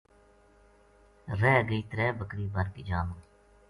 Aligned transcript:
رِہ 1.39 1.53
گئی 1.67 1.81
ترے 1.89 2.07
بکری 2.19 2.45
بَر 2.53 2.67
کی 2.73 2.81
جا 2.87 2.99
ما 3.07 3.17